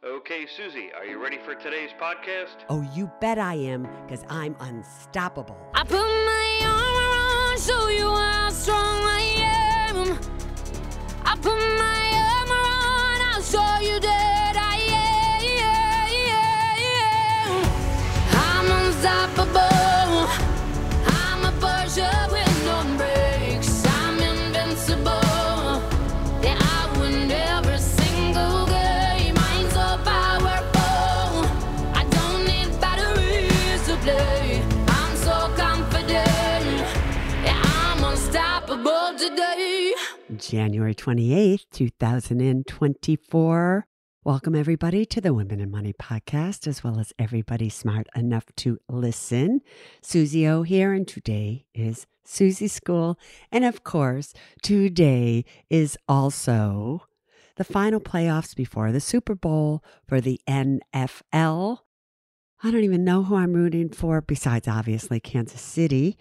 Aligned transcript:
Okay, 0.07 0.45
Suze, 0.47 0.93
are 0.95 1.07
you 1.07 1.23
ready 1.23 1.39
for 1.39 1.55
today's 1.55 1.89
podcast? 1.99 2.57
Oh, 2.69 2.87
you 2.95 3.11
bet 3.23 3.39
I 3.39 3.55
am, 3.55 3.89
because 4.05 4.23
I'm 4.29 4.55
unstoppable. 4.61 5.57
I 5.73 5.83
put 5.83 5.97
my 5.97 6.61
armor 6.63 7.53
on, 7.53 7.59
show 7.59 7.89
you 7.89 8.11
how 8.15 8.51
strong 8.51 9.03
I 9.03 9.23
am. 9.89 10.19
I 11.25 11.35
put 11.37 11.57
my 11.57 12.03
armor 12.37 12.65
on, 12.85 13.35
I'll 13.35 13.41
show 13.41 13.81
you 13.81 13.99
that 14.01 14.24
January 40.49 40.95
28th, 40.95 41.65
2024. 41.73 43.87
Welcome, 44.25 44.55
everybody, 44.55 45.07
to 45.07 45.21
the 45.21 45.33
Women 45.33 45.61
and 45.61 45.73
Money 45.73 45.95
podcast, 45.95 46.67
as 46.67 46.85
well 46.85 47.01
as 47.01 47.15
everybody 47.19 47.71
smart 47.71 48.09
enough 48.15 48.45
to 48.57 48.79
listen. 48.89 49.61
Suze 50.03 50.37
O 50.37 50.63
here, 50.63 50.93
and 50.93 51.09
today 51.09 51.65
is 51.75 52.07
Suze 52.25 52.71
School. 52.71 53.19
And 53.51 53.65
of 53.65 53.85
course, 53.85 54.35
today 54.63 55.47
is 55.71 55.97
also 56.09 57.07
the 57.57 57.65
final 57.65 58.01
playoffs 58.01 58.55
before 58.55 58.93
the 58.93 59.01
Super 59.01 59.35
Bowl 59.35 59.83
for 60.07 60.21
the 60.21 60.39
NFL. 60.47 61.79
I 62.63 62.71
don't 62.71 62.85
even 62.85 63.05
know 63.05 63.25
who 63.25 63.37
I'm 63.37 63.55
rooting 63.55 63.89
for, 63.89 64.21
besides 64.21 64.69
obviously 64.69 65.21
Kansas 65.21 65.61
City, 65.61 66.19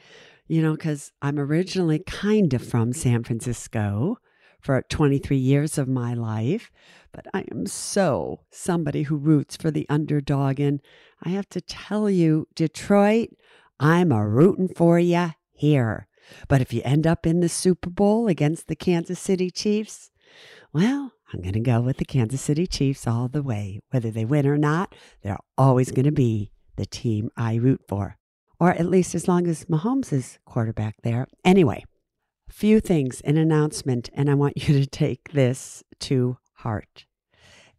you 0.48 0.62
know, 0.62 0.74
because 0.74 1.12
I'm 1.22 1.40
originally 1.40 2.00
kind 2.00 2.54
of 2.54 2.66
from 2.66 2.94
San 2.94 3.24
Francisco 3.24 4.18
for 4.60 4.82
23 4.90 5.36
years 5.36 5.78
of 5.78 5.88
my 5.88 6.14
life, 6.14 6.72
but 7.12 7.26
I 7.34 7.46
am 7.52 7.66
so 7.66 8.42
somebody 8.50 9.04
who 9.04 9.18
roots 9.18 9.58
for 9.58 9.72
the 9.72 9.86
underdog. 9.90 10.60
And 10.60 10.82
I 11.22 11.30
have 11.30 11.50
to 11.50 11.62
tell 11.62 12.10
you, 12.10 12.48
Detroit, 12.56 13.30
I'm 13.80 14.12
a 14.12 14.28
rooting 14.28 14.70
for 14.70 14.98
you 15.00 15.32
here. 15.52 16.08
But 16.48 16.62
if 16.62 16.72
you 16.74 16.82
end 16.86 17.06
up 17.06 17.26
in 17.26 17.42
the 17.42 17.50
Super 17.50 17.90
Bowl 17.90 18.28
against 18.28 18.68
the 18.68 18.76
Kansas 18.76 19.20
City 19.20 19.52
Chiefs, 19.52 20.12
well, 20.72 21.12
I'm 21.34 21.42
going 21.42 21.54
to 21.54 21.60
go 21.60 21.82
with 21.82 21.98
the 21.98 22.06
Kansas 22.06 22.42
City 22.42 22.66
Chiefs 22.66 23.06
all 23.06 23.28
the 23.28 23.44
way. 23.44 23.80
Whether 23.90 24.12
they 24.12 24.24
win 24.24 24.48
or 24.48 24.58
not, 24.58 24.96
they're 25.22 25.38
always 25.58 25.92
going 25.92 26.06
to 26.06 26.12
be 26.12 26.52
the 26.78 26.86
team 26.86 27.30
I 27.36 27.56
root 27.56 27.82
for. 27.88 28.18
Or 28.60 28.72
at 28.72 28.86
least 28.86 29.16
as 29.16 29.28
long 29.28 29.48
as 29.48 29.66
Mahomes 29.66 30.14
is 30.14 30.40
quarterback 30.46 30.96
there. 31.04 31.28
Anyway, 31.44 31.84
few 32.50 32.80
things, 32.80 33.22
an 33.22 33.38
announcement, 33.38 34.10
and 34.14 34.30
I 34.30 34.36
want 34.36 34.58
you 34.68 34.80
to 34.80 34.86
take 34.86 35.32
this 35.32 35.84
to 36.02 36.38
heart. 36.58 37.06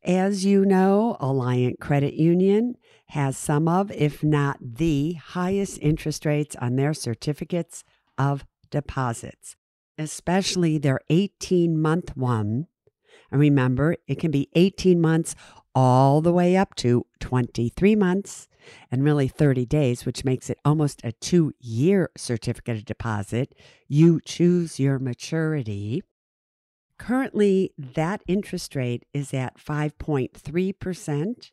As 0.04 0.44
you 0.44 0.66
know, 0.66 1.16
Alliant 1.20 1.80
Credit 1.80 2.12
Union 2.12 2.74
has 3.08 3.38
some 3.38 3.68
of, 3.68 3.90
if 3.92 4.22
not 4.22 4.58
the 4.60 5.14
highest 5.14 5.78
interest 5.80 6.26
rates 6.26 6.54
on 6.56 6.76
their 6.76 6.92
certificates 6.92 7.84
of 8.18 8.44
deposits, 8.70 9.56
especially 9.96 10.76
their 10.76 11.00
18 11.08 11.80
month 11.80 12.16
one. 12.16 12.66
And 13.30 13.40
remember, 13.40 13.96
it 14.06 14.18
can 14.18 14.30
be 14.30 14.50
18 14.54 15.00
months 15.00 15.34
all 15.74 16.20
the 16.20 16.32
way 16.32 16.56
up 16.56 16.74
to 16.76 17.06
23 17.20 17.96
months 17.96 18.46
and 18.90 19.04
really 19.04 19.28
30 19.28 19.66
days, 19.66 20.06
which 20.06 20.24
makes 20.24 20.50
it 20.50 20.58
almost 20.64 21.00
a 21.04 21.12
two 21.12 21.52
year 21.60 22.10
certificate 22.16 22.78
of 22.78 22.84
deposit. 22.84 23.54
You 23.88 24.20
choose 24.24 24.80
your 24.80 24.98
maturity. 24.98 26.02
Currently, 26.98 27.72
that 27.76 28.22
interest 28.26 28.74
rate 28.76 29.04
is 29.12 29.34
at 29.34 29.58
5.3% 29.58 31.50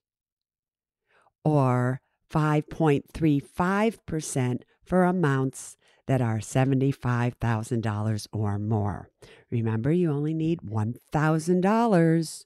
or 1.43 1.99
5.35% 2.31 4.61
for 4.85 5.03
amounts 5.03 5.75
that 6.07 6.21
are 6.21 6.39
$75,000 6.39 8.27
or 8.31 8.57
more. 8.59 9.09
Remember, 9.49 9.91
you 9.91 10.09
only 10.11 10.33
need 10.33 10.61
$1,000 10.61 12.45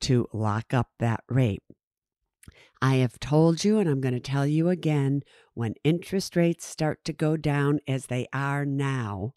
to 0.00 0.28
lock 0.32 0.74
up 0.74 0.88
that 0.98 1.22
rate. 1.28 1.62
I 2.82 2.96
have 2.96 3.20
told 3.20 3.64
you, 3.64 3.78
and 3.78 3.88
I'm 3.88 4.00
going 4.00 4.14
to 4.14 4.20
tell 4.20 4.46
you 4.46 4.68
again 4.68 5.22
when 5.54 5.74
interest 5.84 6.34
rates 6.34 6.64
start 6.64 7.04
to 7.04 7.12
go 7.12 7.36
down 7.36 7.80
as 7.86 8.06
they 8.06 8.26
are 8.32 8.64
now, 8.64 9.34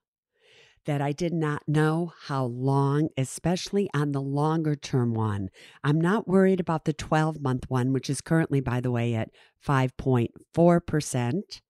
that 0.85 1.01
I 1.01 1.11
did 1.11 1.33
not 1.33 1.63
know 1.67 2.13
how 2.27 2.45
long, 2.45 3.09
especially 3.17 3.89
on 3.93 4.11
the 4.11 4.21
longer 4.21 4.75
term 4.75 5.13
one. 5.13 5.49
I'm 5.83 5.99
not 5.99 6.27
worried 6.27 6.59
about 6.59 6.85
the 6.85 6.93
12 6.93 7.41
month 7.41 7.69
one, 7.69 7.93
which 7.93 8.09
is 8.09 8.21
currently, 8.21 8.61
by 8.61 8.79
the 8.81 8.91
way, 8.91 9.13
at 9.13 9.29
5.4%. 9.65 11.61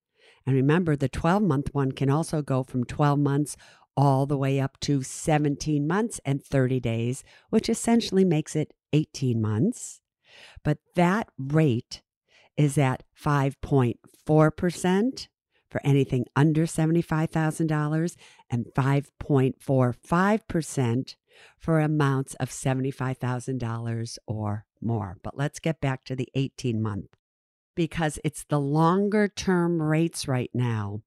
And 0.46 0.54
remember, 0.54 0.96
the 0.96 1.08
12 1.08 1.42
month 1.42 1.68
one 1.72 1.92
can 1.92 2.10
also 2.10 2.42
go 2.42 2.62
from 2.62 2.84
12 2.84 3.18
months 3.18 3.56
all 3.96 4.26
the 4.26 4.36
way 4.36 4.60
up 4.60 4.78
to 4.80 5.02
17 5.02 5.86
months 5.86 6.20
and 6.24 6.42
30 6.44 6.80
days, 6.80 7.22
which 7.50 7.68
essentially 7.68 8.24
makes 8.24 8.56
it 8.56 8.72
18 8.92 9.40
months. 9.40 10.00
But 10.62 10.78
that 10.94 11.28
rate 11.38 12.02
is 12.56 12.78
at 12.78 13.02
5.4% 13.20 15.28
for 15.70 15.80
anything 15.84 16.24
under 16.36 16.66
$75,000 16.66 18.16
and 18.48 18.66
5.45% 18.76 21.16
for 21.58 21.80
amounts 21.80 22.34
of 22.34 22.50
$75,000 22.50 24.18
or 24.26 24.66
more. 24.80 25.18
But 25.22 25.36
let's 25.36 25.58
get 25.58 25.80
back 25.80 26.04
to 26.04 26.14
the 26.14 26.28
18 26.34 26.80
month 26.80 27.16
because 27.74 28.20
it's 28.22 28.44
the 28.44 28.60
longer 28.60 29.26
term 29.26 29.82
rates 29.82 30.28
right 30.28 30.50
now 30.54 31.00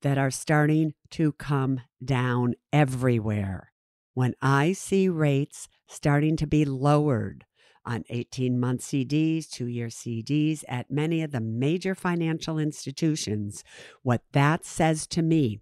that 0.00 0.16
are 0.16 0.30
starting 0.30 0.94
to 1.10 1.32
come 1.32 1.82
down 2.02 2.54
everywhere. 2.72 3.72
When 4.14 4.34
I 4.40 4.72
see 4.72 5.06
rates 5.08 5.68
starting 5.86 6.36
to 6.36 6.46
be 6.46 6.64
lowered 6.64 7.44
on 7.86 8.04
18 8.08 8.58
month 8.58 8.80
CDs, 8.80 9.48
two 9.48 9.66
year 9.66 9.88
CDs 9.88 10.64
at 10.68 10.90
many 10.90 11.22
of 11.22 11.32
the 11.32 11.40
major 11.40 11.94
financial 11.94 12.58
institutions, 12.58 13.64
what 14.02 14.22
that 14.32 14.64
says 14.64 15.06
to 15.08 15.22
me 15.22 15.60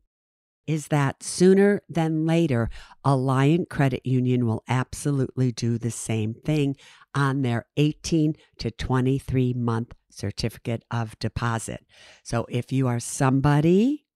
is 0.66 0.88
that 0.88 1.22
sooner 1.22 1.82
than 1.88 2.24
later, 2.24 2.70
Alliant 3.04 3.68
Credit 3.68 4.04
Union 4.04 4.46
will 4.46 4.62
absolutely 4.68 5.50
do 5.52 5.76
the 5.76 5.90
same 5.90 6.34
thing 6.34 6.76
on 7.14 7.42
their 7.42 7.66
18 7.76 8.34
to 8.58 8.70
23 8.70 9.54
month 9.54 9.92
certificate 10.08 10.84
of 10.90 11.18
deposit. 11.18 11.84
So 12.22 12.46
if 12.48 12.70
you 12.72 12.86
are 12.86 13.00
somebody 13.00 14.06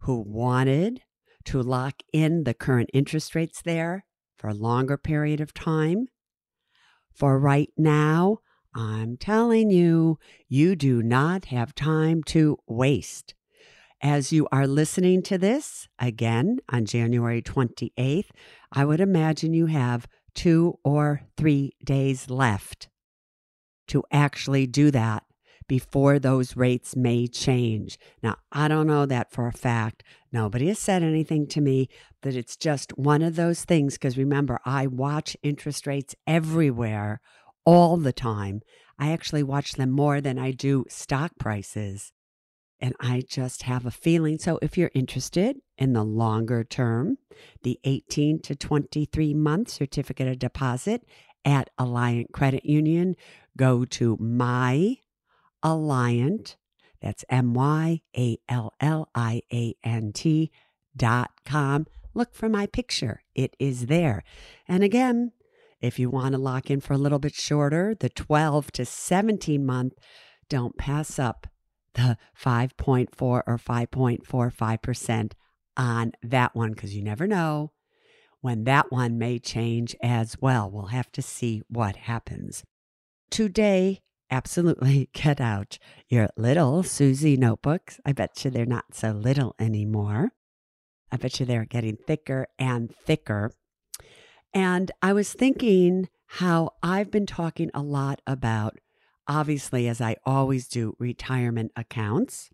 who 0.00 0.20
wanted 0.20 1.00
to 1.46 1.62
lock 1.62 2.02
in 2.12 2.44
the 2.44 2.54
current 2.54 2.90
interest 2.92 3.34
rates 3.34 3.62
there 3.62 4.04
for 4.36 4.48
a 4.48 4.54
longer 4.54 4.96
period 4.96 5.40
of 5.40 5.54
time, 5.54 6.06
for 7.16 7.38
right 7.38 7.70
now, 7.76 8.38
I'm 8.74 9.16
telling 9.16 9.70
you, 9.70 10.18
you 10.48 10.76
do 10.76 11.02
not 11.02 11.46
have 11.46 11.74
time 11.74 12.22
to 12.24 12.58
waste. 12.66 13.34
As 14.02 14.32
you 14.32 14.46
are 14.52 14.66
listening 14.66 15.22
to 15.22 15.38
this 15.38 15.88
again 15.98 16.58
on 16.68 16.84
January 16.84 17.40
28th, 17.40 18.28
I 18.70 18.84
would 18.84 19.00
imagine 19.00 19.54
you 19.54 19.66
have 19.66 20.06
two 20.34 20.78
or 20.84 21.22
three 21.38 21.72
days 21.82 22.28
left 22.28 22.88
to 23.88 24.04
actually 24.12 24.66
do 24.66 24.90
that 24.90 25.24
before 25.68 26.18
those 26.18 26.56
rates 26.56 26.94
may 26.96 27.26
change. 27.26 27.98
Now, 28.22 28.36
I 28.52 28.68
don't 28.68 28.86
know 28.86 29.06
that 29.06 29.32
for 29.32 29.46
a 29.46 29.52
fact. 29.52 30.02
Nobody 30.32 30.68
has 30.68 30.78
said 30.78 31.02
anything 31.02 31.46
to 31.48 31.60
me 31.60 31.88
that 32.22 32.36
it's 32.36 32.56
just 32.56 32.96
one 32.96 33.22
of 33.22 33.36
those 33.36 33.64
things 33.64 33.94
because 33.94 34.18
remember, 34.18 34.58
I 34.64 34.86
watch 34.86 35.36
interest 35.42 35.86
rates 35.86 36.14
everywhere 36.26 37.20
all 37.64 37.96
the 37.96 38.12
time. 38.12 38.60
I 38.98 39.12
actually 39.12 39.42
watch 39.42 39.72
them 39.72 39.90
more 39.90 40.20
than 40.20 40.38
I 40.38 40.52
do 40.52 40.84
stock 40.88 41.32
prices. 41.38 42.12
And 42.78 42.94
I 43.00 43.22
just 43.26 43.62
have 43.62 43.86
a 43.86 43.90
feeling. 43.90 44.38
So 44.38 44.58
if 44.60 44.76
you're 44.76 44.90
interested 44.94 45.56
in 45.78 45.94
the 45.94 46.04
longer 46.04 46.62
term, 46.62 47.16
the 47.62 47.78
18 47.84 48.42
to 48.42 48.54
23 48.54 49.32
month 49.34 49.70
certificate 49.70 50.28
of 50.28 50.38
deposit 50.38 51.02
at 51.44 51.70
Alliant 51.80 52.32
Credit 52.32 52.66
Union, 52.66 53.14
go 53.56 53.86
to 53.86 54.18
my 54.20 54.96
Alliant, 55.66 56.54
that's 57.02 57.24
M 57.28 57.52
Y 57.52 58.00
A 58.16 58.38
L 58.48 58.72
L 58.80 59.08
I 59.16 59.42
A 59.52 59.74
N 59.82 60.12
T 60.12 60.52
dot 60.96 61.32
com. 61.44 61.86
Look 62.14 62.34
for 62.34 62.48
my 62.48 62.66
picture, 62.66 63.22
it 63.34 63.56
is 63.58 63.86
there. 63.86 64.22
And 64.68 64.84
again, 64.84 65.32
if 65.80 65.98
you 65.98 66.08
want 66.08 66.32
to 66.32 66.38
lock 66.38 66.70
in 66.70 66.80
for 66.80 66.92
a 66.92 66.98
little 66.98 67.18
bit 67.18 67.34
shorter, 67.34 67.96
the 67.98 68.08
12 68.08 68.70
to 68.72 68.84
17 68.84 69.66
month, 69.66 69.94
don't 70.48 70.78
pass 70.78 71.18
up 71.18 71.48
the 71.94 72.16
5.4 72.40 73.08
or 73.20 73.42
5.45% 73.44 75.32
on 75.76 76.12
that 76.22 76.54
one 76.54 76.72
because 76.72 76.94
you 76.94 77.02
never 77.02 77.26
know 77.26 77.72
when 78.40 78.62
that 78.64 78.92
one 78.92 79.18
may 79.18 79.40
change 79.40 79.96
as 80.00 80.36
well. 80.40 80.70
We'll 80.70 80.86
have 80.86 81.10
to 81.12 81.22
see 81.22 81.62
what 81.68 81.96
happens. 81.96 82.62
Today, 83.30 84.02
absolutely 84.30 85.10
get 85.14 85.40
out 85.40 85.78
your 86.08 86.28
little 86.36 86.82
Suze 86.82 87.24
notebooks. 87.24 88.00
I 88.04 88.12
bet 88.12 88.44
you 88.44 88.50
they're 88.50 88.66
not 88.66 88.94
so 88.94 89.12
little 89.12 89.54
anymore. 89.58 90.32
I 91.10 91.16
bet 91.16 91.38
you 91.38 91.46
they're 91.46 91.64
getting 91.64 91.96
thicker 91.96 92.48
and 92.58 92.94
thicker. 92.94 93.52
And 94.52 94.90
I 95.02 95.12
was 95.12 95.32
thinking 95.32 96.08
how 96.26 96.70
I've 96.82 97.10
been 97.10 97.26
talking 97.26 97.70
a 97.74 97.82
lot 97.82 98.20
about, 98.26 98.78
obviously, 99.28 99.86
as 99.86 100.00
I 100.00 100.16
always 100.24 100.66
do, 100.66 100.96
retirement 100.98 101.72
accounts. 101.76 102.50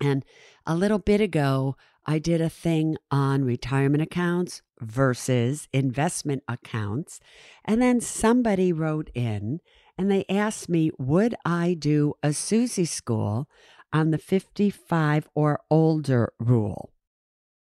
And 0.00 0.24
a 0.66 0.74
little 0.74 0.98
bit 0.98 1.20
ago, 1.20 1.76
I 2.04 2.18
did 2.18 2.40
a 2.40 2.50
thing 2.50 2.96
on 3.10 3.44
retirement 3.44 4.02
accounts 4.02 4.62
versus 4.80 5.68
investment 5.72 6.42
accounts. 6.48 7.20
And 7.64 7.80
then 7.80 8.00
somebody 8.00 8.72
wrote 8.72 9.10
in 9.14 9.60
and 9.98 10.10
they 10.10 10.24
asked 10.28 10.68
me, 10.68 10.90
would 10.98 11.34
I 11.44 11.74
do 11.74 12.14
a 12.22 12.32
Suze 12.32 12.88
school 12.90 13.48
on 13.92 14.10
the 14.10 14.18
55 14.18 15.28
or 15.34 15.60
older 15.70 16.32
rule? 16.38 16.92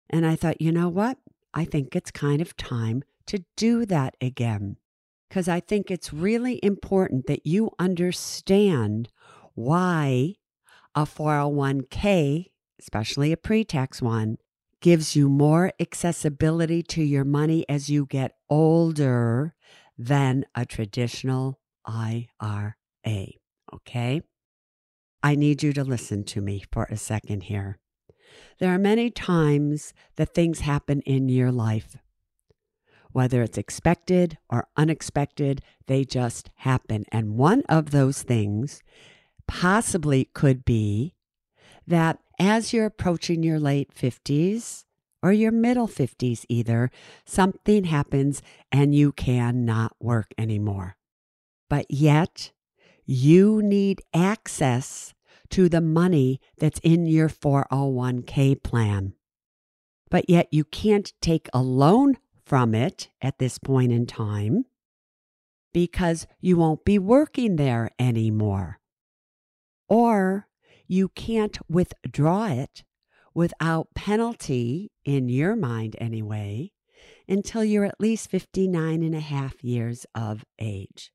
And 0.09 0.25
I 0.25 0.35
thought, 0.35 0.61
you 0.61 0.71
know 0.71 0.89
what? 0.89 1.17
I 1.53 1.65
think 1.65 1.95
it's 1.95 2.11
kind 2.11 2.41
of 2.41 2.55
time 2.55 3.03
to 3.27 3.43
do 3.57 3.85
that 3.87 4.15
again. 4.21 4.77
Because 5.29 5.47
I 5.47 5.59
think 5.59 5.89
it's 5.89 6.13
really 6.13 6.59
important 6.63 7.27
that 7.27 7.45
you 7.45 7.71
understand 7.79 9.09
why 9.55 10.35
a 10.93 11.03
401k, 11.03 12.51
especially 12.79 13.31
a 13.31 13.37
pre 13.37 13.63
tax 13.63 14.01
one, 14.01 14.37
gives 14.81 15.15
you 15.15 15.27
more 15.27 15.71
accessibility 15.79 16.83
to 16.83 17.01
your 17.01 17.25
money 17.25 17.65
as 17.67 17.89
you 17.89 18.05
get 18.05 18.33
older 18.49 19.55
than 19.97 20.45
a 20.53 20.65
traditional 20.65 21.59
IRA. 21.85 22.75
Okay? 23.73 24.21
I 25.23 25.35
need 25.35 25.63
you 25.63 25.73
to 25.73 25.83
listen 25.83 26.23
to 26.25 26.41
me 26.41 26.63
for 26.71 26.85
a 26.85 26.97
second 26.97 27.43
here. 27.43 27.77
There 28.59 28.73
are 28.73 28.79
many 28.79 29.09
times 29.09 29.93
that 30.17 30.33
things 30.33 30.61
happen 30.61 31.01
in 31.01 31.29
your 31.29 31.51
life. 31.51 31.97
Whether 33.11 33.41
it's 33.43 33.57
expected 33.57 34.37
or 34.49 34.67
unexpected, 34.75 35.61
they 35.87 36.03
just 36.03 36.49
happen. 36.57 37.05
And 37.11 37.37
one 37.37 37.63
of 37.69 37.91
those 37.91 38.23
things 38.23 38.81
possibly 39.47 40.25
could 40.33 40.65
be 40.65 41.15
that 41.87 42.19
as 42.39 42.73
you're 42.73 42.85
approaching 42.85 43.41
your 43.41 43.59
late 43.59 43.93
50s 43.93 44.83
or 45.23 45.31
your 45.31 45.51
middle 45.51 45.87
50s, 45.87 46.45
either, 46.49 46.91
something 47.25 47.85
happens 47.85 48.41
and 48.71 48.93
you 48.93 49.11
cannot 49.11 49.95
work 49.99 50.33
anymore. 50.37 50.97
But 51.69 51.85
yet, 51.89 52.51
you 53.05 53.61
need 53.61 54.01
access 54.13 55.13
to 55.49 55.69
the 55.69 55.81
money 55.81 56.39
that's 56.57 56.79
in 56.79 57.05
your 57.05 57.29
401k 57.29 58.61
plan. 58.63 59.13
But 60.09 60.29
yet, 60.29 60.47
you 60.51 60.63
can't 60.63 61.13
take 61.21 61.49
a 61.53 61.61
loan 61.61 62.17
from 62.45 62.75
it 62.75 63.09
at 63.21 63.39
this 63.39 63.57
point 63.57 63.91
in 63.91 64.05
time 64.05 64.65
because 65.73 66.27
you 66.39 66.57
won't 66.57 66.85
be 66.85 66.97
working 66.97 67.57
there 67.57 67.89
anymore. 67.99 68.79
Or 69.89 70.47
you 70.87 71.09
can't 71.09 71.57
withdraw 71.69 72.47
it 72.47 72.83
without 73.33 73.93
penalty, 73.93 74.91
in 75.03 75.27
your 75.27 75.55
mind 75.55 75.95
anyway, 75.99 76.71
until 77.27 77.63
you're 77.63 77.85
at 77.85 77.99
least 77.99 78.31
59 78.31 79.03
and 79.03 79.13
a 79.13 79.19
half 79.19 79.63
years 79.63 80.05
of 80.15 80.45
age. 80.57 81.11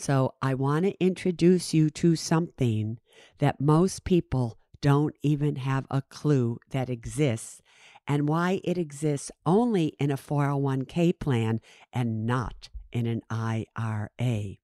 So 0.00 0.32
I 0.40 0.54
want 0.54 0.86
to 0.86 0.98
introduce 0.98 1.74
you 1.74 1.90
to 1.90 2.16
something 2.16 2.98
that 3.38 3.60
most 3.60 4.02
people 4.02 4.56
don't 4.80 5.14
even 5.22 5.56
have 5.56 5.86
a 5.90 6.00
clue 6.00 6.56
that 6.70 6.88
exists 6.88 7.60
and 8.08 8.26
why 8.26 8.62
it 8.64 8.78
exists 8.78 9.30
only 9.44 9.92
in 10.00 10.10
a 10.10 10.16
401k 10.16 11.18
plan 11.18 11.60
and 11.92 12.24
not 12.24 12.70
in 12.90 13.04
an 13.06 13.20
IRA. 13.28 14.56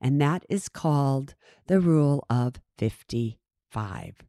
And 0.00 0.20
that 0.20 0.46
is 0.48 0.68
called 0.68 1.34
the 1.66 1.80
rule 1.80 2.24
of 2.30 2.60
55. 2.78 4.22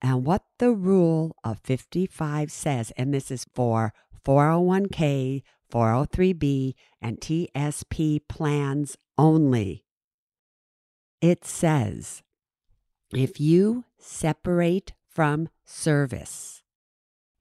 And 0.00 0.24
what 0.24 0.44
the 0.58 0.72
rule 0.72 1.36
of 1.44 1.60
55 1.64 2.50
says, 2.50 2.92
and 2.96 3.12
this 3.12 3.30
is 3.30 3.44
for 3.54 3.92
401k, 4.24 5.42
403b, 5.70 6.72
and 7.02 7.20
TSP 7.20 8.20
plans 8.26 8.96
only. 9.18 9.84
It 11.20 11.44
says 11.44 12.22
if 13.12 13.40
you 13.40 13.84
separate 13.98 14.92
from 15.08 15.48
service, 15.64 16.62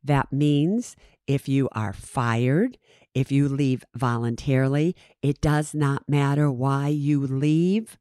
that 0.03 0.31
means 0.31 0.95
if 1.27 1.49
you 1.49 1.67
are 1.71 1.93
fired, 1.93 2.77
if 3.13 3.31
you 3.31 3.49
leave 3.49 3.83
voluntarily, 3.95 4.95
it 5.21 5.41
does 5.41 5.73
not 5.73 6.07
matter 6.07 6.51
why 6.51 6.87
you 6.89 7.25
leave 7.25 7.97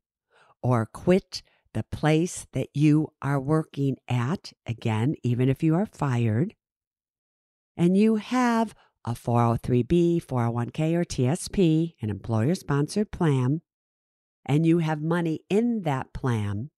or 0.63 0.87
quit 0.87 1.43
the 1.73 1.83
place 1.85 2.47
that 2.53 2.69
you 2.75 3.09
are 3.21 3.41
working 3.41 3.97
at, 4.09 4.53
again, 4.67 5.15
even 5.23 5.49
if 5.49 5.63
you 5.63 5.75
are 5.75 5.87
fired, 5.87 6.55
and 7.77 7.97
you 7.97 8.17
have 8.17 8.75
a 9.05 9.13
403b, 9.13 10.25
401k, 10.25 10.95
or 10.95 11.05
TSP, 11.05 11.95
an 12.01 12.11
employer 12.11 12.55
sponsored 12.55 13.11
plan, 13.11 13.61
and 14.47 14.67
you 14.67 14.79
have 14.79 15.03
money 15.03 15.41
in 15.51 15.83
that 15.83 16.13
plan, 16.13 16.71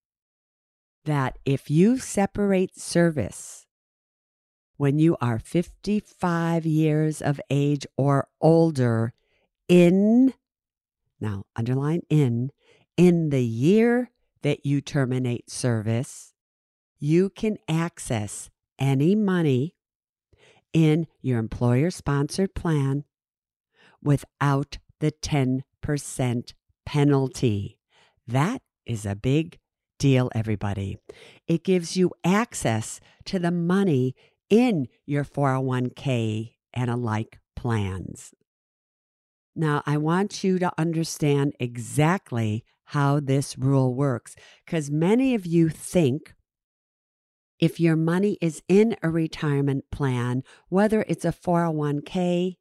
that 1.04 1.38
if 1.44 1.70
you 1.70 1.98
separate 1.98 2.78
service 2.78 3.66
when 4.76 4.98
you 4.98 5.16
are 5.20 5.38
55 5.38 6.66
years 6.66 7.22
of 7.22 7.40
age 7.48 7.86
or 7.96 8.28
older 8.40 9.14
in, 9.68 10.34
now 11.20 11.44
underline 11.54 12.02
in, 12.10 12.50
in 12.96 13.30
the 13.30 13.44
year 13.44 14.10
that 14.42 14.66
you 14.66 14.80
terminate 14.80 15.50
service, 15.50 16.34
you 16.98 17.30
can 17.30 17.56
access 17.68 18.50
any 18.78 19.14
money 19.14 19.75
in 20.76 21.06
your 21.22 21.38
employer 21.38 21.90
sponsored 21.90 22.54
plan 22.54 23.02
without 24.02 24.76
the 25.00 25.10
10% 25.10 25.62
penalty. 26.84 27.78
That 28.28 28.60
is 28.84 29.06
a 29.06 29.16
big 29.16 29.58
deal, 29.98 30.30
everybody. 30.34 30.98
It 31.48 31.64
gives 31.64 31.96
you 31.96 32.10
access 32.22 33.00
to 33.24 33.38
the 33.38 33.50
money 33.50 34.14
in 34.50 34.88
your 35.06 35.24
401k 35.24 36.56
and 36.74 36.90
alike 36.90 37.38
plans. 37.54 38.34
Now, 39.54 39.82
I 39.86 39.96
want 39.96 40.44
you 40.44 40.58
to 40.58 40.70
understand 40.76 41.54
exactly 41.58 42.66
how 42.90 43.18
this 43.18 43.56
rule 43.56 43.94
works 43.94 44.36
because 44.66 44.90
many 44.90 45.34
of 45.34 45.46
you 45.46 45.70
think 45.70 46.34
if 47.58 47.80
your 47.80 47.96
money 47.96 48.38
is 48.40 48.62
in 48.68 48.96
a 49.02 49.10
retirement 49.10 49.84
plan, 49.90 50.42
whether 50.68 51.04
it's 51.08 51.24
a 51.24 51.32
401k, 51.32 52.56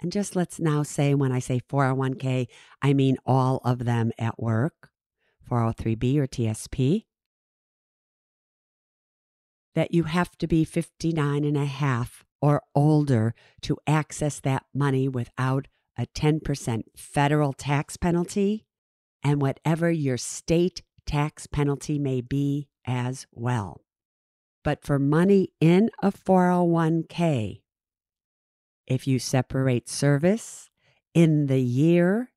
and 0.00 0.12
just 0.12 0.36
let's 0.36 0.60
now 0.60 0.82
say 0.82 1.14
when 1.14 1.32
I 1.32 1.38
say 1.38 1.60
401k, 1.60 2.46
I 2.82 2.92
mean 2.92 3.16
all 3.24 3.60
of 3.64 3.84
them 3.84 4.12
at 4.18 4.38
work, 4.38 4.90
403b 5.50 6.18
or 6.18 6.26
TSP, 6.26 7.04
that 9.74 9.92
you 9.92 10.04
have 10.04 10.36
to 10.38 10.46
be 10.46 10.64
59 10.64 11.44
and 11.44 11.56
a 11.56 11.64
half 11.66 12.24
or 12.42 12.62
older 12.74 13.34
to 13.62 13.78
access 13.86 14.40
that 14.40 14.64
money 14.74 15.08
without 15.08 15.68
a 15.98 16.06
10% 16.06 16.82
federal 16.96 17.52
tax 17.52 17.96
penalty. 17.96 18.66
and 19.22 19.42
whatever 19.42 19.90
your 19.90 20.16
state 20.16 20.82
tax 21.04 21.48
penalty 21.48 21.98
may 21.98 22.20
be 22.20 22.68
as 22.86 23.26
well. 23.32 23.85
But 24.66 24.84
for 24.84 24.98
money 24.98 25.50
in 25.60 25.90
a 26.02 26.10
401k, 26.10 27.60
if 28.88 29.06
you 29.06 29.20
separate 29.20 29.88
service 29.88 30.70
in 31.14 31.46
the 31.46 31.60
year 31.60 32.32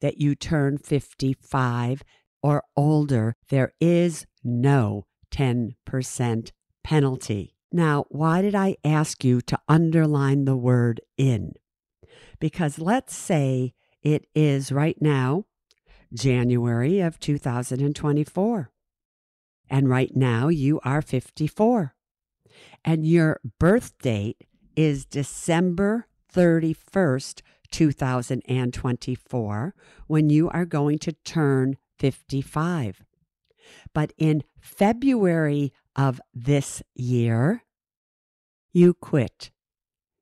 that 0.00 0.20
you 0.20 0.34
turn 0.34 0.78
55 0.78 2.02
or 2.42 2.64
older, 2.76 3.36
there 3.50 3.72
is 3.80 4.26
no 4.42 5.06
10% 5.30 6.50
penalty. 6.82 7.54
Now, 7.70 8.04
why 8.08 8.42
did 8.42 8.56
I 8.56 8.74
ask 8.84 9.22
you 9.22 9.40
to 9.42 9.60
underline 9.68 10.46
the 10.46 10.56
word 10.56 11.00
in? 11.16 11.52
Because 12.40 12.80
let's 12.80 13.14
say 13.14 13.74
it 14.02 14.26
is 14.34 14.72
right 14.72 15.00
now 15.00 15.44
January 16.12 16.98
of 16.98 17.20
2024. 17.20 18.72
And 19.70 19.88
right 19.88 20.14
now 20.14 20.48
you 20.48 20.80
are 20.82 21.00
54. 21.00 21.94
And 22.84 23.06
your 23.06 23.40
birth 23.58 23.96
date 23.98 24.44
is 24.76 25.06
December 25.06 26.06
31st, 26.34 27.42
2024, 27.70 29.74
when 30.08 30.28
you 30.28 30.50
are 30.50 30.64
going 30.64 30.98
to 30.98 31.12
turn 31.12 31.76
55. 31.98 33.04
But 33.94 34.12
in 34.18 34.42
February 34.60 35.72
of 35.94 36.20
this 36.34 36.82
year, 36.94 37.62
you 38.72 38.94
quit. 38.94 39.50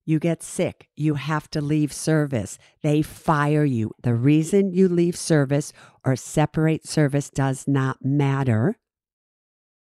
You 0.05 0.19
get 0.19 0.43
sick. 0.43 0.89
You 0.97 1.15
have 1.15 1.51
to 1.51 1.61
leave 1.61 1.93
service. 1.93 2.59
They 2.83 3.03
fire 3.03 3.65
you. 3.65 3.93
The 4.03 4.15
reason 4.15 4.73
you 4.73 4.89
leave 4.89 5.17
service 5.17 5.73
or 6.05 6.17
separate 6.17 6.87
service 6.87 7.29
does 7.29 7.69
not 7.69 8.03
matter. 8.03 8.79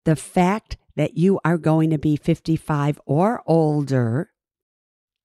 The 0.06 0.16
fact 0.16 0.78
that 0.96 1.18
you 1.18 1.40
are 1.44 1.58
going 1.58 1.90
to 1.90 1.98
be 1.98 2.16
55 2.16 3.00
or 3.06 3.42
older 3.46 4.32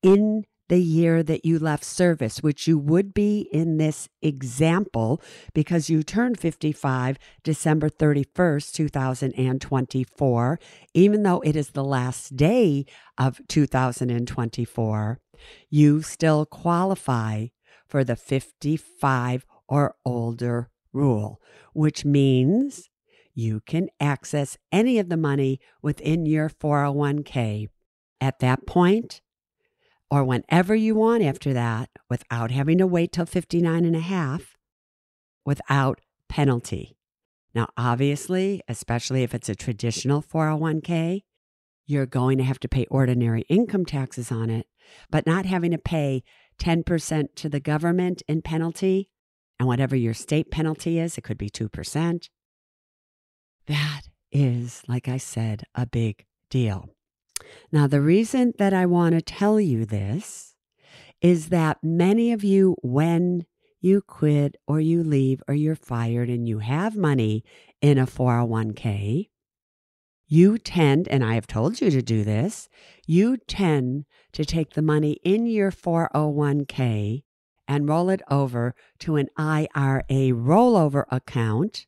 in 0.02 0.44
the 0.68 0.80
year 0.80 1.22
that 1.22 1.44
you 1.44 1.58
left 1.58 1.84
service, 1.84 2.42
which 2.42 2.66
you 2.66 2.78
would 2.78 3.14
be 3.14 3.48
in 3.52 3.78
this 3.78 4.08
example 4.20 5.20
because 5.54 5.88
you 5.90 6.02
turned 6.02 6.38
55 6.38 7.18
December 7.42 7.88
31st, 7.88 8.72
2024, 8.72 10.60
even 10.94 11.22
though 11.22 11.40
it 11.40 11.56
is 11.56 11.70
the 11.70 11.84
last 11.84 12.36
day 12.36 12.84
of 13.16 13.40
2024, 13.48 15.18
you 15.70 16.02
still 16.02 16.44
qualify 16.44 17.46
for 17.86 18.04
the 18.04 18.16
55 18.16 19.46
or 19.68 19.96
older 20.04 20.70
rule, 20.92 21.40
which 21.72 22.04
means 22.04 22.90
you 23.38 23.60
can 23.60 23.88
access 24.00 24.58
any 24.72 24.98
of 24.98 25.08
the 25.08 25.16
money 25.16 25.60
within 25.80 26.26
your 26.26 26.48
401k. 26.48 27.68
At 28.20 28.40
that 28.40 28.66
point, 28.66 29.20
or 30.10 30.24
whenever 30.24 30.74
you 30.74 30.96
want 30.96 31.22
after 31.22 31.52
that 31.52 31.88
without 32.10 32.50
having 32.50 32.78
to 32.78 32.86
wait 32.86 33.12
till 33.12 33.26
59 33.26 33.84
and 33.84 33.94
a 33.94 34.00
half 34.00 34.56
without 35.44 36.00
penalty. 36.28 36.96
Now, 37.54 37.68
obviously, 37.76 38.60
especially 38.66 39.22
if 39.22 39.32
it's 39.32 39.48
a 39.48 39.54
traditional 39.54 40.20
401k, 40.20 41.22
you're 41.86 42.06
going 42.06 42.38
to 42.38 42.44
have 42.44 42.58
to 42.58 42.68
pay 42.68 42.86
ordinary 42.90 43.42
income 43.42 43.84
taxes 43.84 44.32
on 44.32 44.50
it, 44.50 44.66
but 45.10 45.28
not 45.28 45.46
having 45.46 45.70
to 45.70 45.78
pay 45.78 46.24
10% 46.58 47.36
to 47.36 47.48
the 47.48 47.60
government 47.60 48.20
in 48.26 48.42
penalty 48.42 49.10
and 49.60 49.68
whatever 49.68 49.94
your 49.94 50.14
state 50.14 50.50
penalty 50.50 50.98
is, 50.98 51.16
it 51.16 51.22
could 51.22 51.38
be 51.38 51.48
2%. 51.48 52.28
That 53.68 54.02
is, 54.32 54.82
like 54.88 55.08
I 55.08 55.18
said, 55.18 55.64
a 55.74 55.86
big 55.86 56.24
deal. 56.50 56.88
Now, 57.70 57.86
the 57.86 58.00
reason 58.00 58.54
that 58.58 58.72
I 58.72 58.86
want 58.86 59.14
to 59.14 59.20
tell 59.20 59.60
you 59.60 59.84
this 59.84 60.54
is 61.20 61.50
that 61.50 61.78
many 61.82 62.32
of 62.32 62.42
you, 62.42 62.76
when 62.82 63.44
you 63.80 64.00
quit 64.00 64.56
or 64.66 64.80
you 64.80 65.02
leave 65.02 65.42
or 65.46 65.54
you're 65.54 65.76
fired 65.76 66.30
and 66.30 66.48
you 66.48 66.60
have 66.60 66.96
money 66.96 67.44
in 67.80 67.98
a 67.98 68.06
401k, 68.06 69.28
you 70.26 70.58
tend, 70.58 71.08
and 71.08 71.24
I 71.24 71.34
have 71.34 71.46
told 71.46 71.80
you 71.80 71.90
to 71.90 72.02
do 72.02 72.24
this, 72.24 72.68
you 73.06 73.36
tend 73.36 74.04
to 74.32 74.44
take 74.44 74.74
the 74.74 74.82
money 74.82 75.18
in 75.24 75.46
your 75.46 75.70
401k 75.70 77.22
and 77.66 77.88
roll 77.88 78.08
it 78.08 78.22
over 78.30 78.74
to 79.00 79.16
an 79.16 79.28
IRA 79.36 80.04
rollover 80.08 81.04
account 81.10 81.86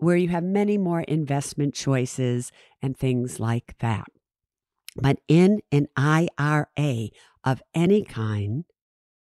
where 0.00 0.16
you 0.16 0.28
have 0.28 0.44
many 0.44 0.78
more 0.78 1.02
investment 1.02 1.74
choices 1.74 2.52
and 2.82 2.96
things 2.96 3.38
like 3.38 3.76
that. 3.80 4.08
But 4.96 5.20
in 5.28 5.60
an 5.70 5.88
IRA 5.96 7.10
of 7.44 7.62
any 7.74 8.02
kind, 8.04 8.64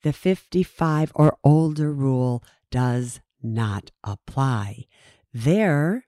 the 0.02 0.12
55 0.12 1.12
or 1.14 1.36
older 1.42 1.92
rule 1.92 2.44
does 2.70 3.20
not 3.42 3.90
apply. 4.04 4.84
There, 5.32 6.06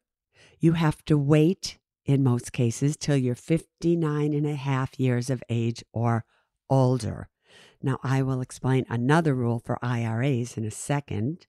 you 0.58 0.72
have 0.72 1.04
to 1.06 1.18
wait 1.18 1.78
in 2.04 2.22
most 2.22 2.52
cases 2.52 2.96
till 2.96 3.16
you're 3.16 3.34
59 3.34 4.32
and 4.32 4.46
a 4.46 4.54
half 4.54 4.98
years 4.98 5.30
of 5.30 5.42
age 5.48 5.82
or 5.92 6.24
older. 6.68 7.28
Now, 7.82 7.98
I 8.02 8.22
will 8.22 8.40
explain 8.40 8.84
another 8.88 9.34
rule 9.34 9.58
for 9.58 9.78
IRAs 9.82 10.56
in 10.56 10.64
a 10.64 10.70
second 10.70 11.46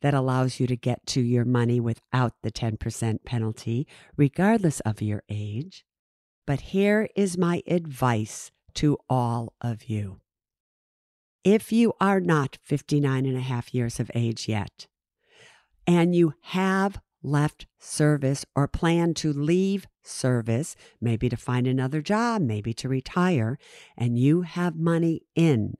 that 0.00 0.14
allows 0.14 0.60
you 0.60 0.66
to 0.66 0.76
get 0.76 1.06
to 1.06 1.20
your 1.20 1.44
money 1.44 1.80
without 1.80 2.34
the 2.42 2.50
10% 2.50 3.24
penalty, 3.24 3.86
regardless 4.16 4.80
of 4.80 5.02
your 5.02 5.22
age. 5.28 5.84
But 6.46 6.60
here 6.60 7.08
is 7.14 7.38
my 7.38 7.62
advice 7.66 8.50
to 8.74 8.98
all 9.08 9.54
of 9.60 9.84
you. 9.84 10.20
If 11.44 11.72
you 11.72 11.92
are 12.00 12.20
not 12.20 12.58
59 12.62 13.26
and 13.26 13.36
a 13.36 13.40
half 13.40 13.74
years 13.74 13.98
of 13.98 14.10
age 14.14 14.48
yet, 14.48 14.86
and 15.86 16.14
you 16.14 16.34
have 16.42 17.00
left 17.22 17.66
service 17.78 18.44
or 18.54 18.68
plan 18.68 19.14
to 19.14 19.32
leave 19.32 19.86
service, 20.02 20.76
maybe 21.00 21.28
to 21.28 21.36
find 21.36 21.66
another 21.66 22.00
job, 22.00 22.42
maybe 22.42 22.72
to 22.74 22.88
retire, 22.88 23.58
and 23.96 24.18
you 24.18 24.42
have 24.42 24.76
money 24.76 25.22
in 25.34 25.74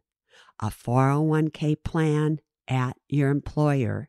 a 0.61 0.67
401k 0.67 1.83
plan 1.83 2.41
at 2.69 2.97
your 3.09 3.31
employer, 3.31 4.09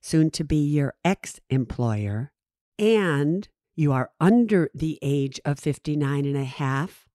soon 0.00 0.30
to 0.30 0.44
be 0.44 0.56
your 0.56 0.94
ex 1.04 1.40
employer, 1.50 2.32
and 2.78 3.48
you 3.76 3.92
are 3.92 4.10
under 4.20 4.70
the 4.74 4.98
age 5.02 5.40
of 5.44 5.58
59 5.58 6.24
and 6.24 6.36
a 6.36 6.44
half, 6.44 7.06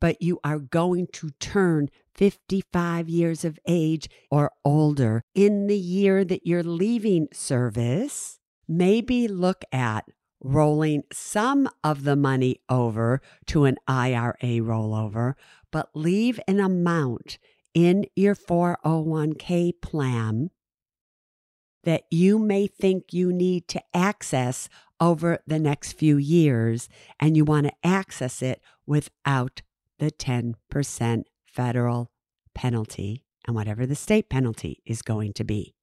but 0.00 0.20
you 0.20 0.38
are 0.44 0.58
going 0.58 1.06
to 1.12 1.30
turn 1.40 1.88
55 2.14 3.08
years 3.08 3.44
of 3.44 3.58
age 3.66 4.08
or 4.30 4.52
older 4.64 5.22
in 5.34 5.66
the 5.66 5.78
year 5.78 6.24
that 6.24 6.46
you're 6.46 6.62
leaving 6.62 7.28
service, 7.32 8.38
maybe 8.68 9.26
look 9.28 9.64
at 9.72 10.04
rolling 10.40 11.02
some 11.10 11.68
of 11.82 12.04
the 12.04 12.16
money 12.16 12.60
over 12.68 13.20
to 13.46 13.64
an 13.64 13.76
IRA 13.88 14.60
rollover, 14.60 15.34
but 15.72 15.88
leave 15.94 16.38
an 16.46 16.60
amount 16.60 17.38
in 17.74 18.06
your 18.14 18.34
401k 18.34 19.72
plan 19.82 20.50
that 21.82 22.04
you 22.10 22.38
may 22.38 22.66
think 22.66 23.12
you 23.12 23.32
need 23.32 23.68
to 23.68 23.82
access 23.92 24.68
over 25.00 25.40
the 25.46 25.58
next 25.58 25.92
few 25.92 26.16
years, 26.16 26.88
and 27.20 27.36
you 27.36 27.44
want 27.44 27.66
to 27.66 27.72
access 27.82 28.40
it 28.40 28.62
without 28.86 29.60
the 29.98 30.10
10% 30.10 31.22
federal 31.46 32.10
penalty 32.54 33.24
and 33.46 33.54
whatever 33.54 33.84
the 33.84 33.94
state 33.94 34.30
penalty 34.30 34.80
is 34.86 35.02
going 35.02 35.32
to 35.34 35.44
be. 35.44 35.74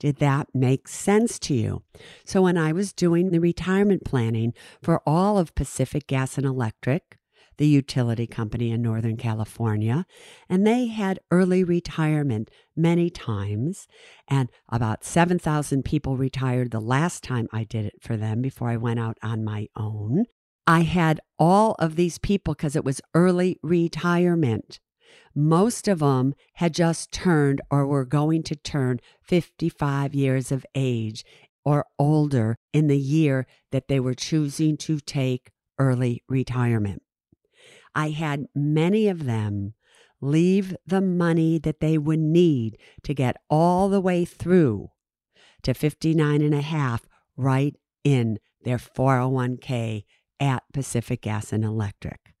Did 0.00 0.16
that 0.16 0.48
make 0.54 0.86
sense 0.86 1.38
to 1.40 1.54
you? 1.54 1.82
So, 2.24 2.42
when 2.42 2.56
I 2.56 2.72
was 2.72 2.92
doing 2.92 3.30
the 3.30 3.40
retirement 3.40 4.04
planning 4.04 4.54
for 4.80 5.02
all 5.04 5.38
of 5.38 5.56
Pacific 5.56 6.06
Gas 6.06 6.38
and 6.38 6.46
Electric, 6.46 7.17
the 7.58 7.66
utility 7.66 8.26
company 8.26 8.70
in 8.70 8.80
Northern 8.80 9.16
California, 9.16 10.06
and 10.48 10.66
they 10.66 10.86
had 10.86 11.20
early 11.30 11.62
retirement 11.62 12.50
many 12.74 13.10
times. 13.10 13.86
And 14.28 14.48
about 14.68 15.04
7,000 15.04 15.84
people 15.84 16.16
retired 16.16 16.70
the 16.70 16.80
last 16.80 17.22
time 17.22 17.48
I 17.52 17.64
did 17.64 17.84
it 17.84 18.00
for 18.00 18.16
them 18.16 18.40
before 18.40 18.70
I 18.70 18.76
went 18.76 19.00
out 19.00 19.18
on 19.22 19.44
my 19.44 19.68
own. 19.76 20.24
I 20.66 20.80
had 20.82 21.20
all 21.38 21.76
of 21.78 21.96
these 21.96 22.18
people 22.18 22.54
because 22.54 22.76
it 22.76 22.84
was 22.84 23.00
early 23.14 23.58
retirement. 23.62 24.80
Most 25.34 25.88
of 25.88 26.00
them 26.00 26.34
had 26.54 26.74
just 26.74 27.12
turned 27.12 27.60
or 27.70 27.86
were 27.86 28.04
going 28.04 28.42
to 28.44 28.56
turn 28.56 29.00
55 29.22 30.14
years 30.14 30.52
of 30.52 30.66
age 30.74 31.24
or 31.64 31.86
older 31.98 32.56
in 32.72 32.86
the 32.86 32.98
year 32.98 33.46
that 33.72 33.88
they 33.88 34.00
were 34.00 34.14
choosing 34.14 34.76
to 34.78 35.00
take 35.00 35.50
early 35.78 36.22
retirement. 36.28 37.02
I 37.98 38.10
had 38.10 38.46
many 38.54 39.08
of 39.08 39.24
them 39.24 39.74
leave 40.20 40.76
the 40.86 41.00
money 41.00 41.58
that 41.58 41.80
they 41.80 41.98
would 41.98 42.20
need 42.20 42.78
to 43.02 43.12
get 43.12 43.36
all 43.50 43.88
the 43.88 44.00
way 44.00 44.24
through 44.24 44.92
to 45.64 45.74
59 45.74 46.40
and 46.40 46.54
a 46.54 46.60
half 46.60 47.08
right 47.36 47.74
in 48.04 48.38
their 48.62 48.78
401k 48.78 50.04
at 50.38 50.62
Pacific 50.72 51.22
Gas 51.22 51.52
and 51.52 51.64
Electric. 51.64 52.34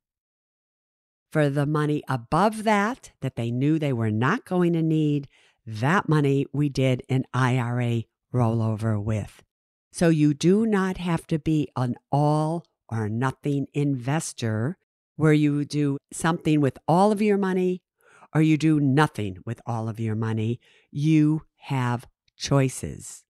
For 1.32 1.50
the 1.50 1.66
money 1.66 2.04
above 2.08 2.62
that, 2.62 3.10
that 3.20 3.34
they 3.34 3.50
knew 3.50 3.80
they 3.80 3.92
were 3.92 4.12
not 4.12 4.44
going 4.44 4.74
to 4.74 4.82
need, 4.82 5.26
that 5.66 6.08
money 6.08 6.46
we 6.52 6.68
did 6.68 7.02
an 7.08 7.24
IRA 7.34 8.04
rollover 8.32 9.02
with. 9.02 9.42
So 9.90 10.08
you 10.08 10.34
do 10.34 10.66
not 10.66 10.98
have 10.98 11.26
to 11.26 11.40
be 11.40 11.68
an 11.74 11.96
all 12.12 12.64
or 12.88 13.08
nothing 13.08 13.66
investor 13.74 14.78
where 15.18 15.32
you 15.32 15.64
do 15.64 15.98
something 16.12 16.60
with 16.60 16.78
all 16.86 17.10
of 17.10 17.20
your 17.20 17.36
money 17.36 17.82
or 18.32 18.40
you 18.40 18.56
do 18.56 18.78
nothing 18.78 19.36
with 19.44 19.60
all 19.66 19.88
of 19.88 19.98
your 19.98 20.14
money. 20.14 20.60
You 20.92 21.42
have 21.56 22.06
choices. 22.36 23.24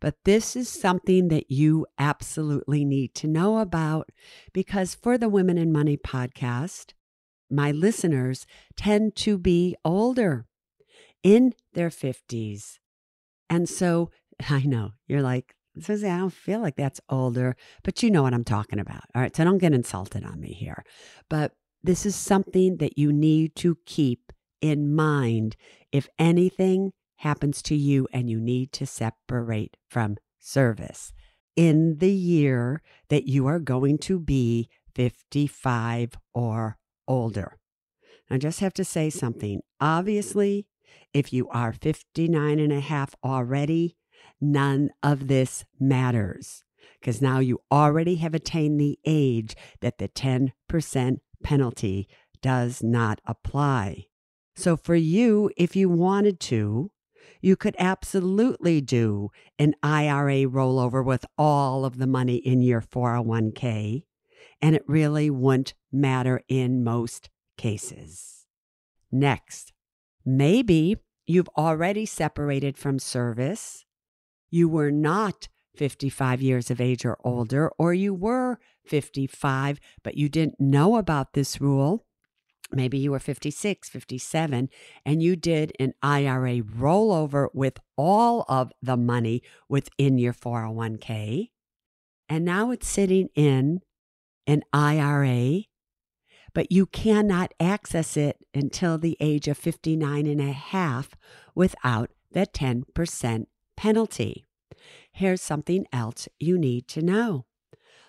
But 0.00 0.14
this 0.24 0.54
is 0.54 0.68
something 0.68 1.26
that 1.26 1.50
you 1.50 1.86
absolutely 1.98 2.84
need 2.84 3.16
to 3.16 3.26
know 3.26 3.58
about 3.58 4.10
because 4.52 4.94
for 4.94 5.18
the 5.18 5.28
Women 5.28 5.58
and 5.58 5.72
Money 5.72 5.96
podcast, 5.96 6.92
my 7.50 7.72
listeners 7.72 8.46
tend 8.76 9.16
to 9.16 9.38
be 9.38 9.74
older 9.84 10.46
in 11.24 11.52
their 11.72 11.90
50s. 11.90 12.78
And 13.50 13.68
so 13.68 14.10
I 14.48 14.62
know 14.62 14.92
you're 15.08 15.20
like, 15.20 15.56
Suze, 15.80 16.04
I 16.04 16.18
don't 16.18 16.30
feel 16.30 16.60
like 16.60 16.76
that's 16.76 17.00
older, 17.08 17.56
but 17.82 18.02
you 18.02 18.10
know 18.10 18.22
what 18.22 18.34
I'm 18.34 18.44
talking 18.44 18.78
about. 18.78 19.04
All 19.14 19.22
right. 19.22 19.34
So 19.34 19.44
don't 19.44 19.58
get 19.58 19.72
insulted 19.72 20.24
on 20.24 20.40
me 20.40 20.52
here. 20.52 20.84
But 21.30 21.52
this 21.82 22.04
is 22.04 22.14
something 22.14 22.76
that 22.76 22.98
you 22.98 23.12
need 23.12 23.56
to 23.56 23.78
keep 23.86 24.32
in 24.60 24.94
mind 24.94 25.56
if 25.90 26.08
anything 26.18 26.92
happens 27.16 27.62
to 27.62 27.74
you 27.74 28.06
and 28.12 28.28
you 28.28 28.40
need 28.40 28.72
to 28.72 28.86
separate 28.86 29.76
from 29.88 30.16
service 30.38 31.12
in 31.56 31.98
the 31.98 32.10
year 32.10 32.82
that 33.08 33.26
you 33.26 33.46
are 33.46 33.58
going 33.58 33.98
to 33.98 34.18
be 34.18 34.68
55 34.94 36.14
or 36.34 36.78
older. 37.08 37.58
I 38.30 38.38
just 38.38 38.60
have 38.60 38.74
to 38.74 38.84
say 38.84 39.10
something. 39.10 39.60
Obviously, 39.80 40.66
if 41.12 41.32
you 41.32 41.48
are 41.48 41.72
59 41.72 42.58
and 42.58 42.72
a 42.72 42.80
half 42.80 43.14
already, 43.24 43.96
none 44.42 44.90
of 45.02 45.28
this 45.28 45.64
matters 45.80 46.64
because 47.00 47.22
now 47.22 47.38
you 47.38 47.60
already 47.70 48.16
have 48.16 48.34
attained 48.34 48.80
the 48.80 48.98
age 49.04 49.56
that 49.80 49.98
the 49.98 50.08
10% 50.08 51.18
penalty 51.42 52.08
does 52.40 52.82
not 52.82 53.20
apply. 53.26 54.06
So, 54.54 54.76
for 54.76 54.94
you, 54.94 55.50
if 55.56 55.74
you 55.74 55.88
wanted 55.88 56.38
to, 56.40 56.90
you 57.40 57.56
could 57.56 57.74
absolutely 57.78 58.80
do 58.80 59.30
an 59.58 59.74
IRA 59.82 60.44
rollover 60.44 61.04
with 61.04 61.24
all 61.38 61.84
of 61.84 61.98
the 61.98 62.06
money 62.06 62.36
in 62.36 62.62
your 62.62 62.80
401k, 62.80 64.04
and 64.60 64.76
it 64.76 64.84
really 64.86 65.30
wouldn't 65.30 65.74
matter 65.90 66.42
in 66.48 66.84
most 66.84 67.30
cases. 67.56 68.46
Next, 69.10 69.72
maybe 70.24 70.96
you've 71.26 71.50
already 71.56 72.06
separated 72.06 72.76
from 72.76 72.98
service. 72.98 73.84
You 74.52 74.68
were 74.68 74.90
not 74.90 75.48
55 75.76 76.42
years 76.42 76.70
of 76.70 76.78
age 76.78 77.06
or 77.06 77.16
older, 77.24 77.70
or 77.78 77.94
you 77.94 78.12
were 78.12 78.58
55, 78.84 79.80
but 80.04 80.16
you 80.18 80.28
didn't 80.28 80.60
know 80.60 80.96
about 80.96 81.32
this 81.32 81.58
rule. 81.58 82.04
Maybe 82.70 82.98
you 82.98 83.12
were 83.12 83.18
56, 83.18 83.88
57, 83.88 84.68
and 85.06 85.22
you 85.22 85.36
did 85.36 85.72
an 85.80 85.94
IRA 86.02 86.60
rollover 86.60 87.48
with 87.54 87.78
all 87.96 88.44
of 88.46 88.72
the 88.82 88.98
money 88.98 89.42
within 89.70 90.18
your 90.18 90.34
401k. 90.34 91.48
And 92.28 92.44
now 92.44 92.70
it's 92.72 92.86
sitting 92.86 93.30
in 93.34 93.80
an 94.46 94.64
IRA, 94.70 95.62
but 96.52 96.70
you 96.70 96.84
cannot 96.84 97.54
access 97.58 98.18
it 98.18 98.36
until 98.52 98.98
the 98.98 99.16
age 99.18 99.48
of 99.48 99.56
59 99.56 100.26
and 100.26 100.40
a 100.42 100.52
half 100.52 101.10
without 101.54 102.10
the 102.32 102.46
10% 102.46 103.46
penalty. 103.82 104.46
Here's 105.10 105.42
something 105.42 105.86
else 105.92 106.28
you 106.38 106.56
need 106.56 106.86
to 106.86 107.02
know. 107.02 107.46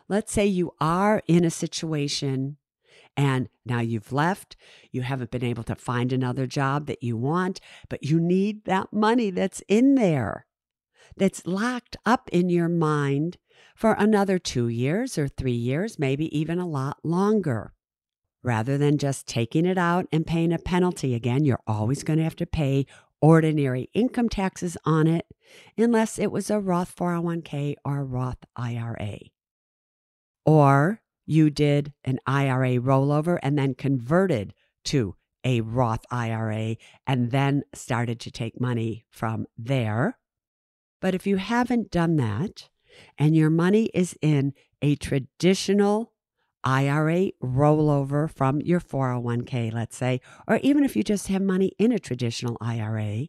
Let's 0.08 0.32
say 0.32 0.46
you 0.46 0.74
are 0.80 1.24
in 1.28 1.44
a 1.44 1.50
situation 1.50 2.58
and 3.18 3.50
now 3.66 3.80
you've 3.80 4.14
left, 4.14 4.56
you 4.92 5.02
haven't 5.02 5.32
been 5.32 5.44
able 5.44 5.64
to 5.64 5.74
find 5.74 6.14
another 6.14 6.46
job 6.46 6.86
that 6.86 7.02
you 7.02 7.18
want, 7.18 7.60
but 7.90 8.04
you 8.04 8.20
need 8.20 8.66
that 8.66 8.94
money 8.94 9.32
that's 9.32 9.64
in 9.68 9.96
there, 9.96 10.46
that's 11.18 11.48
locked 11.48 11.98
up 12.06 12.30
in 12.32 12.52
your 12.52 12.70
mind 12.70 13.38
for 13.76 13.94
another 13.94 14.38
two 14.38 14.68
years 14.68 15.18
or 15.18 15.28
three 15.28 15.52
years, 15.70 15.98
maybe 15.98 16.38
even 16.38 16.60
a 16.60 16.68
lot 16.68 17.00
longer. 17.04 17.74
Rather 18.44 18.78
than 18.78 19.00
just 19.00 19.26
taking 19.26 19.66
it 19.66 19.80
out 19.80 20.06
and 20.12 20.28
paying 20.28 20.54
a 20.54 20.60
penalty 20.60 21.16
again, 21.16 21.46
you're 21.46 21.64
always 21.66 22.04
going 22.04 22.18
to 22.18 22.24
have 22.24 22.36
to 22.36 22.46
pay 22.46 22.86
ordinary 23.24 23.90
income 23.94 24.28
taxes 24.28 24.76
on 24.84 25.08
it 25.08 25.26
unless 25.78 26.20
it 26.20 26.30
was 26.30 26.50
a 26.50 26.60
Roth 26.60 26.94
401k 26.94 27.76
or 27.86 28.00
a 28.00 28.04
Roth 28.04 28.44
IRA. 28.58 29.18
Or 30.46 31.02
you 31.26 31.50
did 31.50 31.94
an 32.04 32.20
IRA 32.28 32.80
rollover 32.80 33.40
and 33.42 33.58
then 33.58 33.76
converted 33.76 34.54
to 34.86 35.16
a 35.46 35.62
Roth 35.62 36.04
IRA 36.12 36.76
and 37.08 37.32
then 37.32 37.64
started 37.74 38.20
to 38.20 38.32
take 38.32 38.60
money 38.60 39.06
from 39.10 39.46
there. 39.58 40.18
But 41.00 41.16
if 41.16 41.26
you 41.26 41.38
haven't 41.38 41.92
done 41.92 42.18
that 42.18 42.68
and 43.18 43.38
your 43.38 43.50
money 43.50 43.86
is 43.94 44.18
in 44.22 44.54
a 44.82 44.98
traditional 44.98 46.13
IRA 46.64 47.32
rollover 47.42 48.30
from 48.30 48.62
your 48.62 48.80
401k, 48.80 49.74
let's 49.74 49.96
say, 49.96 50.22
or 50.48 50.58
even 50.58 50.84
if 50.84 50.96
you 50.96 51.04
just 51.04 51.28
have 51.28 51.42
money 51.42 51.74
in 51.78 51.92
a 51.92 52.00
traditional 52.00 52.58
IRA, 52.62 53.28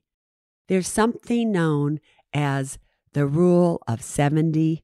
there's 0.68 0.88
something 0.88 1.52
known 1.52 2.00
as 2.32 2.78
the 3.12 3.26
rule 3.26 3.82
of 3.86 4.00
72T. 4.00 4.80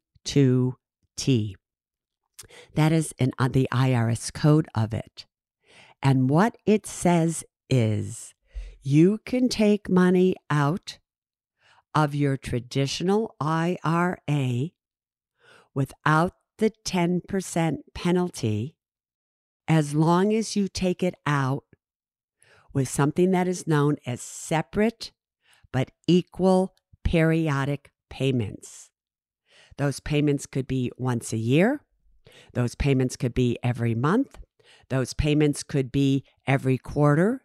That 2.74 2.92
is 2.92 3.14
in 3.18 3.32
uh, 3.38 3.48
the 3.48 3.68
IRS 3.72 4.32
code 4.32 4.68
of 4.74 4.94
it. 4.94 5.26
And 6.02 6.30
what 6.30 6.56
it 6.64 6.86
says 6.86 7.44
is 7.68 8.34
you 8.82 9.18
can 9.24 9.48
take 9.48 9.90
money 9.90 10.34
out 10.48 10.98
of 11.94 12.14
your 12.14 12.36
traditional 12.36 13.34
IRA 13.40 14.70
without 15.74 16.32
the 16.60 16.70
10% 16.84 17.76
penalty 17.94 18.76
as 19.66 19.94
long 19.94 20.32
as 20.32 20.54
you 20.54 20.68
take 20.68 21.02
it 21.02 21.14
out 21.26 21.64
with 22.72 22.88
something 22.88 23.30
that 23.30 23.48
is 23.48 23.66
known 23.66 23.96
as 24.06 24.20
separate 24.20 25.10
but 25.72 25.90
equal 26.06 26.74
periodic 27.02 27.90
payments. 28.10 28.90
Those 29.78 30.00
payments 30.00 30.46
could 30.46 30.66
be 30.66 30.92
once 30.98 31.32
a 31.32 31.38
year, 31.38 31.80
those 32.52 32.74
payments 32.74 33.16
could 33.16 33.34
be 33.34 33.58
every 33.62 33.94
month. 33.94 34.38
Those 34.88 35.14
payments 35.14 35.62
could 35.62 35.90
be 35.90 36.24
every 36.46 36.78
quarter. 36.78 37.42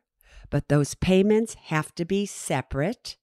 But 0.50 0.68
those 0.68 0.96
payments 0.96 1.56
have 1.66 1.94
to 1.96 2.06
be 2.06 2.26
separate, 2.26 3.18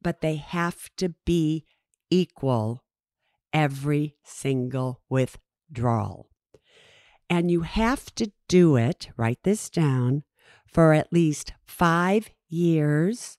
but 0.00 0.20
they 0.20 0.36
have 0.36 0.88
to 0.96 1.14
be 1.24 1.64
equal 2.10 2.84
every 3.52 4.16
single 4.24 5.00
withdrawal. 5.08 6.28
And 7.30 7.50
you 7.50 7.62
have 7.62 8.14
to 8.16 8.32
do 8.48 8.76
it, 8.76 9.08
write 9.16 9.42
this 9.42 9.68
down, 9.68 10.24
for 10.66 10.92
at 10.92 11.12
least 11.12 11.52
five 11.66 12.30
years 12.48 13.38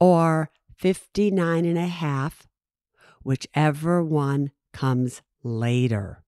or 0.00 0.50
59 0.76 1.64
and 1.64 1.78
a 1.78 1.86
half, 1.86 2.46
whichever 3.22 4.02
one 4.02 4.50
comes 4.72 5.22
later. 5.42 6.22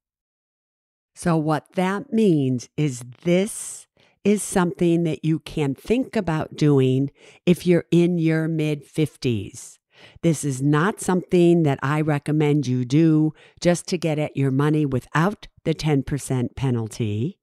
So, 1.14 1.36
what 1.36 1.72
that 1.72 2.12
means 2.12 2.68
is 2.76 3.02
this 3.22 3.86
is 4.22 4.42
something 4.42 5.04
that 5.04 5.24
you 5.24 5.38
can 5.38 5.74
think 5.74 6.16
about 6.16 6.56
doing 6.56 7.10
if 7.46 7.66
you're 7.66 7.86
in 7.90 8.18
your 8.18 8.48
mid 8.48 8.84
50s. 8.84 9.78
This 10.23 10.45
is 10.45 10.62
not 10.62 11.01
something 11.01 11.62
that 11.64 11.79
I 11.83 12.01
recommend 12.01 12.66
you 12.66 12.85
do 12.85 13.33
just 13.61 13.87
to 13.88 13.99
get 13.99 14.19
at 14.19 14.37
your 14.37 14.51
money 14.51 14.87
without 14.87 15.49
the 15.64 15.75
10% 15.75 16.57
penalty 16.57 17.38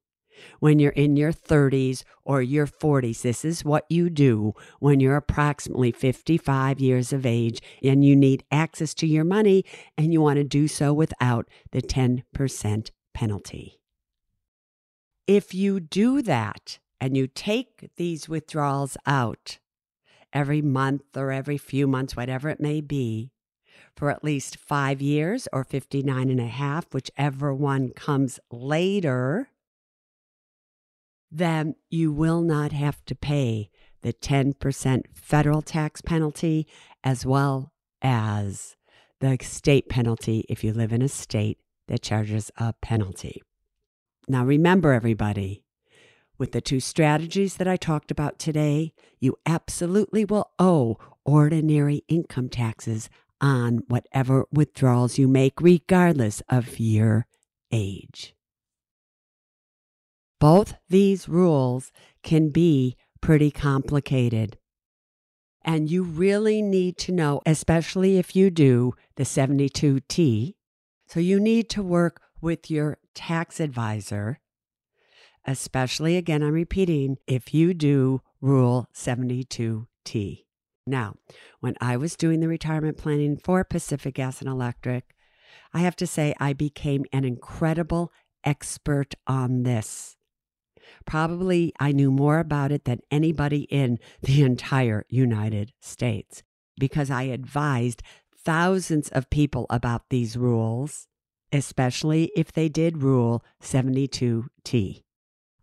when 0.59 0.79
you're 0.79 0.91
in 0.91 1.15
your 1.15 1.31
30s 1.31 2.03
or 2.23 2.41
your 2.41 2.67
40s. 2.67 3.21
This 3.21 3.45
is 3.45 3.63
what 3.63 3.85
you 3.89 4.09
do 4.09 4.53
when 4.79 4.99
you're 4.99 5.15
approximately 5.15 5.91
55 5.91 6.79
years 6.79 7.13
of 7.13 7.25
age 7.25 7.61
and 7.83 8.03
you 8.03 8.15
need 8.15 8.43
access 8.51 8.93
to 8.95 9.07
your 9.07 9.23
money 9.23 9.63
and 9.97 10.13
you 10.13 10.21
want 10.21 10.37
to 10.37 10.43
do 10.43 10.67
so 10.67 10.93
without 10.93 11.47
the 11.71 11.81
10% 11.81 12.89
penalty. 13.13 13.79
If 15.27 15.53
you 15.53 15.79
do 15.79 16.21
that 16.23 16.79
and 16.99 17.15
you 17.15 17.27
take 17.27 17.89
these 17.95 18.27
withdrawals 18.27 18.97
out 19.05 19.59
every 20.33 20.61
month 20.61 21.15
or 21.15 21.31
every 21.31 21.57
few 21.57 21.87
months, 21.87 22.15
whatever 22.15 22.49
it 22.49 22.59
may 22.59 22.81
be, 22.81 23.31
for 23.95 24.09
at 24.09 24.23
least 24.23 24.57
five 24.57 25.01
years 25.01 25.47
or 25.53 25.63
59 25.63 26.29
and 26.29 26.39
a 26.39 26.47
half, 26.47 26.93
whichever 26.93 27.53
one 27.53 27.89
comes 27.89 28.39
later, 28.51 29.49
then 31.31 31.75
you 31.89 32.11
will 32.11 32.41
not 32.41 32.71
have 32.71 33.03
to 33.05 33.15
pay 33.15 33.69
the 34.01 34.13
10% 34.13 35.03
federal 35.13 35.61
tax 35.61 36.01
penalty 36.01 36.67
as 37.03 37.25
well 37.25 37.71
as 38.01 38.75
the 39.19 39.37
state 39.41 39.87
penalty 39.87 40.45
if 40.49 40.63
you 40.63 40.73
live 40.73 40.91
in 40.91 41.01
a 41.01 41.07
state 41.07 41.57
that 41.87 42.01
charges 42.01 42.51
a 42.57 42.73
penalty. 42.81 43.41
Now, 44.27 44.45
remember, 44.45 44.93
everybody, 44.93 45.62
with 46.43 46.51
the 46.51 46.59
two 46.59 46.81
strategies 46.81 47.55
that 47.55 47.69
I 47.69 47.77
talked 47.77 48.11
about 48.11 48.37
today, 48.37 48.91
you 49.21 49.37
absolutely 49.45 50.25
will 50.25 50.51
owe 50.59 50.97
ordinary 51.23 52.03
income 52.09 52.49
taxes 52.49 53.09
on 53.39 53.83
whatever 53.87 54.45
withdrawals 54.51 55.17
you 55.17 55.29
make, 55.29 55.61
regardless 55.61 56.41
of 56.49 56.81
your 56.81 57.27
age. 57.71 58.35
Both 60.37 60.73
these 60.89 61.29
rules 61.29 61.93
can 62.23 62.49
be 62.49 62.97
pretty 63.21 63.49
complicated. 63.49 64.57
And 65.63 65.89
you 65.89 66.03
really 66.03 66.61
need 66.61 66.97
to 66.97 67.13
know, 67.13 67.41
especially 67.45 68.17
if 68.17 68.35
you 68.35 68.49
do 68.49 68.95
the 69.15 69.23
72T. 69.23 70.55
So 71.07 71.21
you 71.21 71.39
need 71.39 71.69
to 71.69 71.81
work 71.81 72.21
with 72.41 72.69
your 72.69 72.97
tax 73.15 73.61
advisor, 73.61 74.39
especially 75.45 76.17
again, 76.17 76.43
I'm 76.43 76.53
repeating, 76.53 77.17
if 77.27 77.53
you 77.53 77.73
do 77.73 78.21
Rule 78.41 78.87
72T. 78.93 80.43
Now, 80.85 81.15
when 81.59 81.75
I 81.79 81.97
was 81.97 82.15
doing 82.15 82.39
the 82.39 82.47
retirement 82.47 82.97
planning 82.97 83.37
for 83.37 83.63
Pacific 83.63 84.15
Gas 84.15 84.41
and 84.41 84.49
Electric, 84.49 85.15
I 85.73 85.79
have 85.79 85.95
to 85.97 86.07
say 86.07 86.33
I 86.39 86.53
became 86.53 87.05
an 87.13 87.23
incredible 87.23 88.11
expert 88.43 89.15
on 89.27 89.63
this. 89.63 90.17
Probably 91.05 91.73
I 91.79 91.91
knew 91.91 92.11
more 92.11 92.39
about 92.39 92.71
it 92.71 92.85
than 92.85 92.99
anybody 93.09 93.61
in 93.63 93.99
the 94.21 94.43
entire 94.43 95.05
United 95.09 95.71
States 95.79 96.43
because 96.77 97.09
I 97.09 97.23
advised 97.23 98.01
thousands 98.35 99.09
of 99.09 99.29
people 99.29 99.65
about 99.69 100.09
these 100.09 100.35
rules, 100.35 101.07
especially 101.51 102.31
if 102.35 102.51
they 102.51 102.67
did 102.67 103.01
Rule 103.01 103.43
72T. 103.61 105.03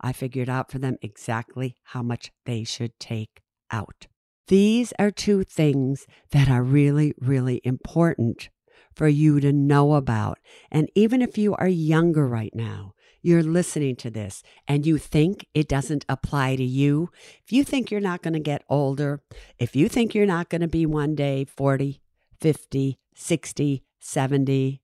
I 0.01 0.13
figured 0.13 0.49
out 0.49 0.71
for 0.71 0.79
them 0.79 0.97
exactly 1.03 1.77
how 1.85 2.03
much 2.03 2.33
they 2.47 2.65
should 2.65 2.99
take 2.99 3.43
out. 3.71 4.07
These 4.49 4.93
are 4.99 5.11
two 5.11 5.45
things 5.45 6.07
that 6.33 6.49
are 6.49 6.63
really, 6.63 7.15
really 7.21 7.61
important 7.63 8.49
for 8.95 9.09
you 9.09 9.41
to 9.41 9.53
know 9.53 9.95
about. 9.95 10.39
And 10.71 10.91
even 10.95 11.23
if 11.23 11.39
you 11.39 11.55
are 11.55 11.69
younger 11.69 12.27
right 12.27 12.55
now, 12.55 12.95
you're 13.23 13.43
listening 13.43 13.97
to 13.97 14.11
this 14.11 14.43
and 14.67 14.87
you 14.87 14.99
think 14.99 15.47
it 15.55 15.69
doesn't 15.69 16.05
apply 16.09 16.57
to 16.57 16.65
you, 16.65 17.11
if 17.45 17.53
you 17.53 17.65
think 17.65 17.91
you're 17.91 18.01
not 18.01 18.23
going 18.23 18.35
to 18.35 18.41
get 18.41 18.65
older, 18.69 19.23
if 19.59 19.77
you 19.77 19.89
think 19.89 20.15
you're 20.15 20.27
not 20.27 20.49
going 20.49 20.63
to 20.63 20.69
be 20.69 20.87
one 20.87 21.15
day 21.15 21.45
40, 21.45 22.01
50, 22.41 22.99
60, 23.15 23.85
70, 24.01 24.83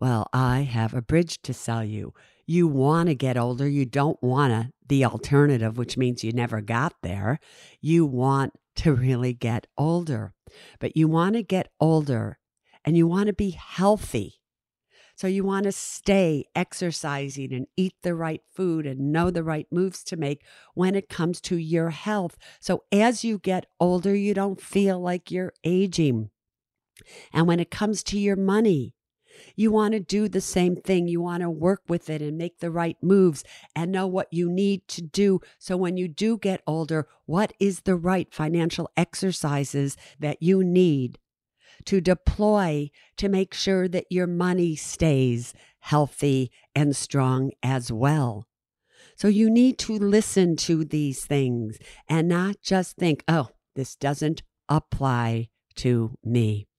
well, 0.00 0.28
I 0.32 0.60
have 0.62 0.94
a 0.94 1.02
bridge 1.02 1.40
to 1.42 1.54
sell 1.54 1.84
you. 1.84 2.12
You 2.46 2.66
want 2.66 3.08
to 3.08 3.14
get 3.14 3.36
older. 3.36 3.68
You 3.68 3.86
don't 3.86 4.20
want 4.22 4.52
to, 4.52 4.72
the 4.88 5.04
alternative, 5.04 5.78
which 5.78 5.96
means 5.96 6.24
you 6.24 6.32
never 6.32 6.60
got 6.60 6.94
there. 7.02 7.38
You 7.80 8.06
want 8.06 8.52
to 8.76 8.94
really 8.94 9.32
get 9.32 9.66
older, 9.76 10.34
but 10.78 10.96
you 10.96 11.08
want 11.08 11.34
to 11.34 11.42
get 11.42 11.68
older 11.80 12.38
and 12.84 12.96
you 12.96 13.06
want 13.06 13.26
to 13.26 13.32
be 13.32 13.50
healthy. 13.50 14.40
So 15.14 15.26
you 15.26 15.44
want 15.44 15.64
to 15.64 15.72
stay 15.72 16.46
exercising 16.56 17.52
and 17.52 17.66
eat 17.76 17.92
the 18.02 18.14
right 18.14 18.40
food 18.54 18.86
and 18.86 19.12
know 19.12 19.30
the 19.30 19.44
right 19.44 19.66
moves 19.70 20.02
to 20.04 20.16
make 20.16 20.42
when 20.72 20.94
it 20.94 21.10
comes 21.10 21.42
to 21.42 21.56
your 21.56 21.90
health. 21.90 22.38
So 22.58 22.84
as 22.90 23.22
you 23.22 23.38
get 23.38 23.66
older, 23.78 24.14
you 24.14 24.32
don't 24.32 24.60
feel 24.60 24.98
like 24.98 25.30
you're 25.30 25.52
aging. 25.62 26.30
And 27.34 27.46
when 27.46 27.60
it 27.60 27.70
comes 27.70 28.02
to 28.04 28.18
your 28.18 28.36
money, 28.36 28.94
you 29.60 29.70
want 29.70 29.92
to 29.92 30.00
do 30.00 30.26
the 30.26 30.40
same 30.40 30.74
thing. 30.74 31.06
You 31.06 31.20
want 31.20 31.42
to 31.42 31.50
work 31.50 31.82
with 31.86 32.08
it 32.08 32.22
and 32.22 32.38
make 32.38 32.60
the 32.60 32.70
right 32.70 32.96
moves 33.02 33.44
and 33.76 33.92
know 33.92 34.06
what 34.06 34.32
you 34.32 34.50
need 34.50 34.88
to 34.88 35.02
do. 35.02 35.40
So 35.58 35.76
when 35.76 35.98
you 35.98 36.08
do 36.08 36.38
get 36.38 36.62
older, 36.66 37.06
what 37.26 37.52
is 37.60 37.80
the 37.80 37.94
right 37.94 38.32
financial 38.32 38.90
exercises 38.96 39.98
that 40.18 40.42
you 40.42 40.64
need 40.64 41.18
to 41.84 42.00
deploy 42.00 42.90
to 43.18 43.28
make 43.28 43.52
sure 43.52 43.86
that 43.86 44.06
your 44.08 44.26
money 44.26 44.76
stays 44.76 45.52
healthy 45.80 46.50
and 46.74 46.96
strong 46.96 47.50
as 47.62 47.92
well. 47.92 48.46
So 49.14 49.28
you 49.28 49.50
need 49.50 49.76
to 49.80 49.92
listen 49.92 50.56
to 50.56 50.86
these 50.86 51.26
things 51.26 51.78
and 52.08 52.28
not 52.28 52.62
just 52.62 52.96
think, 52.96 53.22
oh, 53.28 53.50
this 53.76 53.94
doesn't 53.94 54.42
apply 54.70 55.50
to 55.76 56.16
me. 56.24 56.69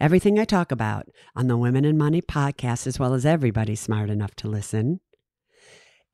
Everything 0.00 0.38
I 0.38 0.44
talk 0.44 0.72
about 0.72 1.08
on 1.34 1.46
the 1.46 1.56
Women 1.56 1.84
and 1.84 1.98
Money 1.98 2.22
podcast, 2.22 2.86
as 2.86 2.98
well 2.98 3.14
as 3.14 3.26
everybody 3.26 3.74
smart 3.74 4.10
enough 4.10 4.34
to 4.36 4.48
listen, 4.48 5.00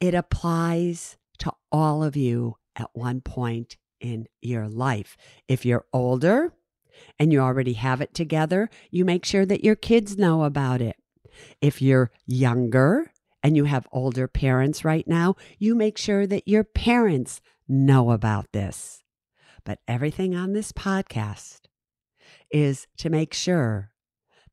it 0.01 0.15
applies 0.15 1.17
to 1.39 1.53
all 1.71 2.03
of 2.03 2.17
you 2.17 2.57
at 2.77 2.91
one 2.93 3.21
point 3.21 3.77
in 4.01 4.27
your 4.41 4.69
life. 4.69 5.17
If 5.49 5.65
you're 5.65 5.85
older, 5.93 6.53
and 7.19 7.33
you 7.33 7.41
already 7.41 7.75
have 7.75 8.01
it 8.01 8.15
together, 8.15 8.69
you 8.91 9.05
make 9.05 9.25
sure 9.25 9.47
that 9.47 9.65
your 9.65 9.77
kids 9.77 10.17
know 10.17 10.45
about 10.45 10.81
it. 10.81 10.97
If 11.61 11.81
you're 11.81 12.11
younger 12.27 13.13
and 13.43 13.57
you 13.57 13.65
have 13.65 13.87
older 13.93 14.29
parents 14.29 14.85
right 14.85 15.07
now, 15.07 15.37
you 15.59 15.75
make 15.75 15.97
sure 15.97 16.27
that 16.27 16.47
your 16.47 16.65
parents 16.65 17.41
know 17.69 18.11
about 18.11 18.53
this. 18.53 19.03
But 19.65 19.79
everything 19.87 20.35
on 20.35 20.53
this 20.53 20.73
podcast 20.73 21.61
is 22.51 22.87
to 22.99 23.11
make 23.11 23.35
sure 23.35 23.91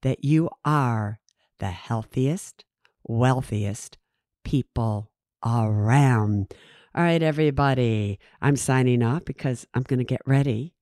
that 0.02 0.24
you 0.24 0.50
are 0.64 1.20
the 1.60 1.72
healthiest, 1.72 2.66
wealthiest 3.04 3.98
people 4.44 5.12
around. 5.46 6.54
All 6.96 7.04
right, 7.04 7.22
everybody, 7.22 8.20
I'm 8.42 8.56
signing 8.56 9.04
off 9.04 9.26
because 9.26 9.68
I'm 9.74 9.84
going 9.84 10.00
to 10.00 10.06
get 10.06 10.22
ready 10.26 10.74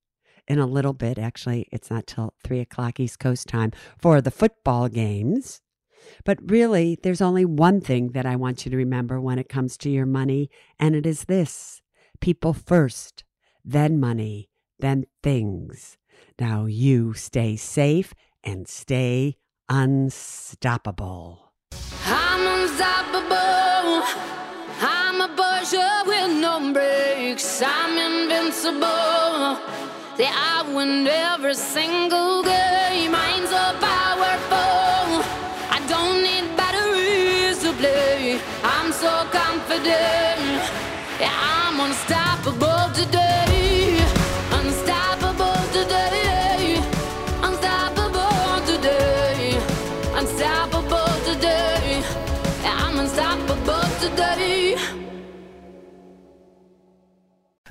in 0.47 0.60
a 0.60 0.65
little 0.65 0.93
bit. 0.93 1.17
Actually, 1.17 1.67
it's 1.71 1.89
not 1.89 2.08
till 2.08 2.34
three 2.43 2.60
o'clock 2.60 2.99
East 2.99 3.19
Coast 3.19 3.47
time 3.47 3.71
for 3.97 4.21
the 4.21 4.32
football 4.32 4.88
games. 4.88 5.62
But 6.23 6.38
really, 6.49 6.97
there's 7.01 7.21
only 7.21 7.45
one 7.45 7.82
thing 7.82 8.10
that 8.10 8.25
I 8.25 8.36
want 8.36 8.65
you 8.65 8.71
to 8.71 8.78
remember 8.78 9.19
when 9.19 9.39
it 9.39 9.49
comes 9.49 9.78
to 9.80 9.89
your 9.89 10.06
money, 10.06 10.49
and 10.80 10.95
it 10.95 11.06
is 11.06 11.25
this 11.25 11.82
people 12.21 12.54
first, 12.54 13.23
then 13.63 13.99
money, 13.99 14.49
then 14.80 15.06
things. 15.23 15.97
Now 16.39 16.65
you 16.65 17.13
stay 17.13 17.56
safe 17.56 18.13
and 18.43 18.67
stay 18.67 19.38
unstoppable. 19.69 21.54
I'm 22.06 22.62
unstoppable. 22.62 24.04
I'm 24.82 25.21
a 25.21 25.30
Porsche 25.36 26.06
with 26.06 26.32
no 26.41 26.73
brakes. 26.73 27.62
I'm 27.65 27.97
invincible. 27.97 29.60
Say 30.17 30.30
I 30.30 30.63
win 30.75 31.08
every 31.08 31.56
single 31.56 32.43
game. 32.43 33.15
I'm 33.15 33.45
so 33.47 33.63
powerful. 33.80 35.23
I 35.71 35.80
don't 35.88 36.21
need 36.21 36.56
batteries 36.56 37.60
to 37.63 37.73
play. 37.73 38.39
I'm 38.63 38.91
so 38.91 39.25
confident. 39.32 40.62
Yeah, 41.19 41.32
I'm 41.32 41.80
unstoppable 41.80 42.24